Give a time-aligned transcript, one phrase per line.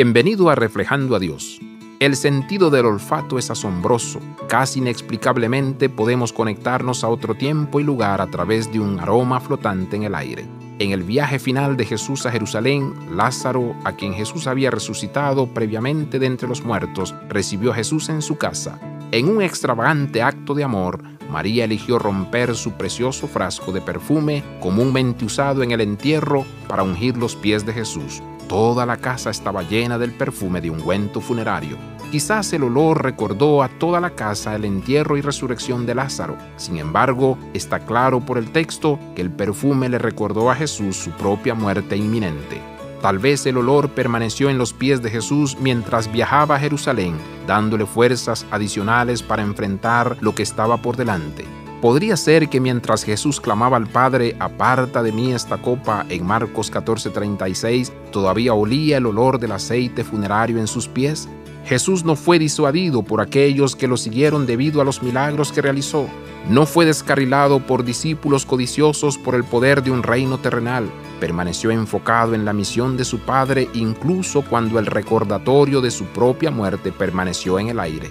[0.00, 1.60] Bienvenido a Reflejando a Dios.
[1.98, 4.20] El sentido del olfato es asombroso.
[4.48, 9.96] Casi inexplicablemente podemos conectarnos a otro tiempo y lugar a través de un aroma flotante
[9.96, 10.46] en el aire.
[10.78, 16.20] En el viaje final de Jesús a Jerusalén, Lázaro, a quien Jesús había resucitado previamente
[16.20, 18.78] de entre los muertos, recibió a Jesús en su casa.
[19.10, 25.24] En un extravagante acto de amor, María eligió romper su precioso frasco de perfume comúnmente
[25.24, 28.22] usado en el entierro para ungir los pies de Jesús.
[28.48, 31.76] Toda la casa estaba llena del perfume de ungüento funerario.
[32.10, 36.38] Quizás el olor recordó a toda la casa el entierro y resurrección de Lázaro.
[36.56, 41.10] Sin embargo, está claro por el texto que el perfume le recordó a Jesús su
[41.10, 42.62] propia muerte inminente.
[43.02, 47.84] Tal vez el olor permaneció en los pies de Jesús mientras viajaba a Jerusalén, dándole
[47.84, 51.44] fuerzas adicionales para enfrentar lo que estaba por delante.
[51.80, 56.72] Podría ser que mientras Jesús clamaba al Padre, aparta de mí esta copa, en Marcos
[56.72, 61.28] 14:36, todavía olía el olor del aceite funerario en sus pies.
[61.66, 66.08] Jesús no fue disuadido por aquellos que lo siguieron debido a los milagros que realizó.
[66.48, 70.90] No fue descarrilado por discípulos codiciosos por el poder de un reino terrenal.
[71.20, 76.50] Permaneció enfocado en la misión de su Padre incluso cuando el recordatorio de su propia
[76.50, 78.10] muerte permaneció en el aire.